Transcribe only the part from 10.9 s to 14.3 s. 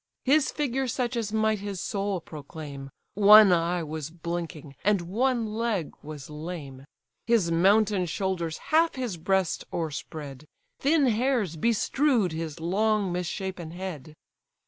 hairs bestrew'd his long misshapen head.